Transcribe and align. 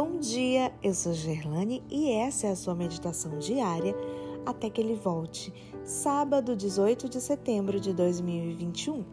Bom 0.00 0.20
dia, 0.20 0.72
eu 0.80 0.94
sou 0.94 1.12
Gerlane 1.12 1.82
e 1.90 2.12
essa 2.12 2.46
é 2.46 2.50
a 2.52 2.54
sua 2.54 2.72
meditação 2.72 3.36
diária 3.40 3.96
até 4.46 4.70
que 4.70 4.80
ele 4.80 4.94
volte, 4.94 5.52
sábado 5.82 6.54
18 6.54 7.08
de 7.08 7.20
setembro 7.20 7.80
de 7.80 7.92
2021. 7.92 9.04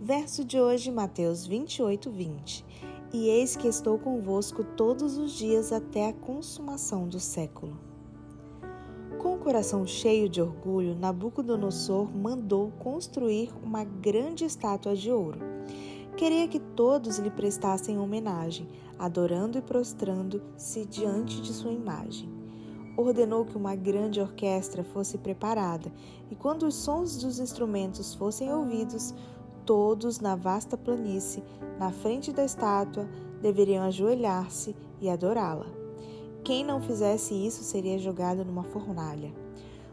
Verso 0.00 0.44
de 0.44 0.60
hoje, 0.60 0.88
Mateus 0.92 1.44
28, 1.48 2.12
20. 2.12 2.64
E 3.12 3.28
eis 3.28 3.56
que 3.56 3.66
estou 3.66 3.98
convosco 3.98 4.62
todos 4.62 5.18
os 5.18 5.32
dias 5.32 5.72
até 5.72 6.10
a 6.10 6.12
consumação 6.12 7.08
do 7.08 7.18
século. 7.18 7.76
Com 9.18 9.34
o 9.34 9.38
coração 9.40 9.84
cheio 9.84 10.28
de 10.28 10.40
orgulho, 10.40 10.94
Nabucodonosor 10.94 12.08
mandou 12.08 12.70
construir 12.78 13.52
uma 13.64 13.82
grande 13.82 14.44
estátua 14.44 14.94
de 14.94 15.10
ouro 15.10 15.40
Queria 16.20 16.46
que 16.48 16.58
todos 16.58 17.18
lhe 17.18 17.30
prestassem 17.30 17.98
homenagem, 17.98 18.68
adorando 19.00 19.56
e 19.56 19.62
prostrando-se 19.62 20.84
diante 20.84 21.40
de 21.40 21.54
sua 21.54 21.72
imagem. 21.72 22.28
Ordenou 22.98 23.46
que 23.46 23.56
uma 23.56 23.74
grande 23.74 24.20
orquestra 24.20 24.84
fosse 24.84 25.16
preparada, 25.16 25.90
e 26.30 26.36
quando 26.36 26.64
os 26.64 26.74
sons 26.74 27.16
dos 27.16 27.40
instrumentos 27.40 28.14
fossem 28.14 28.52
ouvidos, 28.52 29.14
todos 29.64 30.20
na 30.20 30.36
vasta 30.36 30.76
planície, 30.76 31.42
na 31.78 31.90
frente 31.90 32.30
da 32.30 32.44
estátua, 32.44 33.08
deveriam 33.40 33.82
ajoelhar-se 33.84 34.76
e 35.00 35.08
adorá-la. 35.08 35.66
Quem 36.44 36.62
não 36.62 36.82
fizesse 36.82 37.34
isso 37.34 37.62
seria 37.64 37.98
jogado 37.98 38.44
numa 38.44 38.64
fornalha. 38.64 39.32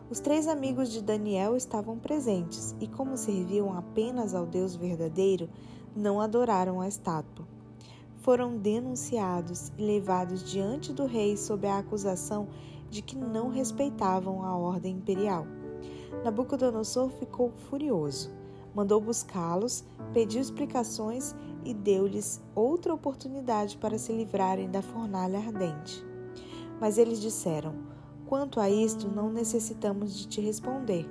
Os 0.09 0.19
três 0.19 0.49
amigos 0.49 0.91
de 0.91 1.01
Daniel 1.01 1.55
estavam 1.55 1.97
presentes 1.97 2.75
e, 2.81 2.87
como 2.87 3.15
serviam 3.15 3.71
apenas 3.77 4.35
ao 4.35 4.45
Deus 4.45 4.75
verdadeiro, 4.75 5.49
não 5.95 6.19
adoraram 6.19 6.81
a 6.81 6.87
estátua. 6.89 7.56
Foram 8.27 8.57
denunciados 8.57 9.71
e 9.77 9.81
levados 9.81 10.43
diante 10.43 10.91
do 10.91 11.05
rei 11.05 11.37
sob 11.37 11.65
a 11.65 11.77
acusação 11.77 12.49
de 12.89 13.01
que 13.01 13.15
não 13.15 13.47
respeitavam 13.47 14.43
a 14.43 14.53
ordem 14.53 14.97
imperial. 14.97 15.47
Nabucodonosor 16.25 17.09
ficou 17.09 17.53
furioso, 17.69 18.29
mandou 18.75 18.99
buscá-los, 18.99 19.85
pediu 20.11 20.41
explicações 20.41 21.33
e 21.63 21.73
deu-lhes 21.73 22.43
outra 22.53 22.93
oportunidade 22.93 23.77
para 23.77 23.97
se 23.97 24.11
livrarem 24.11 24.69
da 24.69 24.81
fornalha 24.81 25.39
ardente. 25.39 26.05
Mas 26.81 26.97
eles 26.97 27.21
disseram: 27.21 27.75
Quanto 28.25 28.59
a 28.59 28.69
isto, 28.69 29.07
não 29.07 29.31
necessitamos 29.31 30.13
de 30.13 30.27
te 30.27 30.41
responder. 30.41 31.07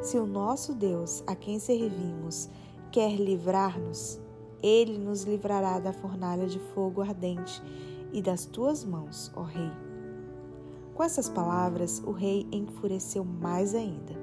Se 0.00 0.18
o 0.18 0.24
nosso 0.24 0.72
Deus, 0.72 1.20
a 1.26 1.34
quem 1.34 1.58
servimos, 1.58 2.48
quer 2.92 3.16
livrar-nos, 3.16 4.22
ele 4.66 4.96
nos 4.96 5.24
livrará 5.24 5.78
da 5.78 5.92
fornalha 5.92 6.46
de 6.46 6.58
fogo 6.58 7.02
ardente 7.02 7.62
e 8.12 8.22
das 8.22 8.46
tuas 8.46 8.84
mãos, 8.84 9.30
ó 9.36 9.42
Rei. 9.42 9.70
Com 10.94 11.02
essas 11.02 11.28
palavras, 11.28 12.00
o 12.06 12.12
rei 12.12 12.46
enfureceu 12.52 13.24
mais 13.24 13.74
ainda. 13.74 14.14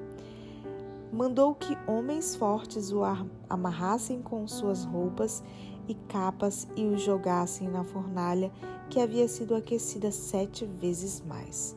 Mandou 1.11 1.53
que 1.53 1.77
homens 1.85 2.33
fortes 2.33 2.93
o 2.93 3.01
amarrassem 3.49 4.21
com 4.21 4.47
suas 4.47 4.85
roupas 4.85 5.43
e 5.87 5.93
capas 5.93 6.65
e 6.75 6.85
o 6.85 6.97
jogassem 6.97 7.67
na 7.67 7.83
fornalha 7.83 8.49
que 8.89 9.01
havia 9.01 9.27
sido 9.27 9.53
aquecida 9.53 10.11
sete 10.11 10.65
vezes 10.65 11.21
mais. 11.27 11.75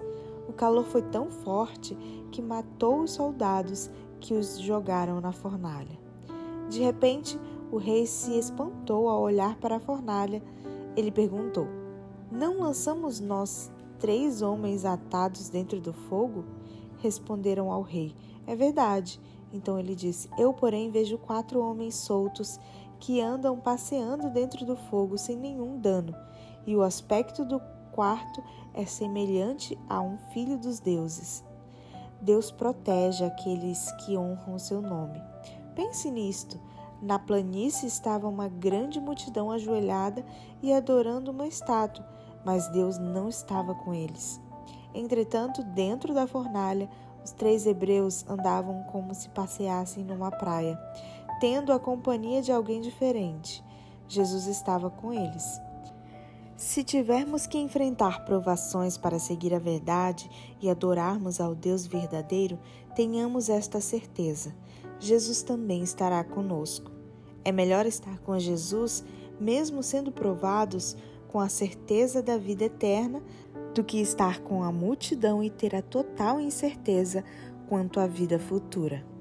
O 0.48 0.52
calor 0.52 0.84
foi 0.84 1.02
tão 1.02 1.28
forte 1.28 1.96
que 2.30 2.40
matou 2.40 3.00
os 3.00 3.10
soldados 3.10 3.90
que 4.20 4.34
os 4.34 4.60
jogaram 4.60 5.20
na 5.20 5.32
fornalha. 5.32 5.98
De 6.68 6.80
repente, 6.80 7.38
o 7.74 7.76
rei 7.76 8.06
se 8.06 8.38
espantou 8.38 9.08
ao 9.08 9.20
olhar 9.20 9.56
para 9.56 9.76
a 9.76 9.80
fornalha. 9.80 10.40
Ele 10.96 11.10
perguntou: 11.10 11.66
Não 12.30 12.60
lançamos 12.60 13.18
nós 13.18 13.68
três 13.98 14.42
homens 14.42 14.84
atados 14.84 15.48
dentro 15.48 15.80
do 15.80 15.92
fogo? 15.92 16.44
Responderam 17.02 17.72
ao 17.72 17.82
rei: 17.82 18.14
É 18.46 18.54
verdade. 18.54 19.20
Então 19.52 19.76
ele 19.76 19.96
disse: 19.96 20.30
Eu, 20.38 20.52
porém, 20.54 20.92
vejo 20.92 21.18
quatro 21.18 21.60
homens 21.60 21.96
soltos 21.96 22.60
que 23.00 23.20
andam 23.20 23.58
passeando 23.58 24.30
dentro 24.30 24.64
do 24.64 24.76
fogo 24.76 25.18
sem 25.18 25.36
nenhum 25.36 25.76
dano, 25.76 26.14
e 26.64 26.76
o 26.76 26.82
aspecto 26.82 27.44
do 27.44 27.60
quarto 27.90 28.40
é 28.72 28.86
semelhante 28.86 29.76
a 29.88 30.00
um 30.00 30.16
filho 30.32 30.56
dos 30.56 30.78
deuses. 30.78 31.44
Deus 32.20 32.52
protege 32.52 33.24
aqueles 33.24 33.90
que 34.04 34.16
honram 34.16 34.54
o 34.54 34.60
seu 34.60 34.80
nome. 34.80 35.20
Pense 35.74 36.08
nisto. 36.08 36.56
Na 37.04 37.18
planície 37.18 37.86
estava 37.86 38.26
uma 38.26 38.48
grande 38.48 38.98
multidão 38.98 39.50
ajoelhada 39.50 40.24
e 40.62 40.72
adorando 40.72 41.32
uma 41.32 41.46
estátua, 41.46 42.02
mas 42.46 42.66
Deus 42.68 42.96
não 42.96 43.28
estava 43.28 43.74
com 43.74 43.92
eles. 43.92 44.40
Entretanto, 44.94 45.62
dentro 45.62 46.14
da 46.14 46.26
fornalha, 46.26 46.88
os 47.22 47.30
três 47.30 47.66
hebreus 47.66 48.24
andavam 48.26 48.84
como 48.84 49.12
se 49.14 49.28
passeassem 49.28 50.02
numa 50.02 50.30
praia, 50.30 50.80
tendo 51.40 51.74
a 51.74 51.78
companhia 51.78 52.40
de 52.40 52.50
alguém 52.50 52.80
diferente. 52.80 53.62
Jesus 54.08 54.46
estava 54.46 54.88
com 54.88 55.12
eles. 55.12 55.60
Se 56.56 56.82
tivermos 56.82 57.46
que 57.46 57.58
enfrentar 57.58 58.24
provações 58.24 58.96
para 58.96 59.18
seguir 59.18 59.52
a 59.52 59.58
verdade 59.58 60.30
e 60.58 60.70
adorarmos 60.70 61.38
ao 61.38 61.54
Deus 61.54 61.86
verdadeiro, 61.86 62.58
tenhamos 62.94 63.50
esta 63.50 63.78
certeza: 63.78 64.54
Jesus 64.98 65.42
também 65.42 65.82
estará 65.82 66.24
conosco. 66.24 66.93
É 67.44 67.52
melhor 67.52 67.86
estar 67.86 68.18
com 68.20 68.38
Jesus, 68.38 69.04
mesmo 69.38 69.82
sendo 69.82 70.10
provados, 70.10 70.96
com 71.28 71.40
a 71.40 71.48
certeza 71.48 72.22
da 72.22 72.38
vida 72.38 72.64
eterna, 72.64 73.22
do 73.74 73.82
que 73.82 74.00
estar 74.00 74.40
com 74.40 74.62
a 74.62 74.70
multidão 74.70 75.42
e 75.42 75.50
ter 75.50 75.74
a 75.74 75.82
total 75.82 76.40
incerteza 76.40 77.24
quanto 77.68 77.98
à 77.98 78.06
vida 78.06 78.38
futura. 78.38 79.13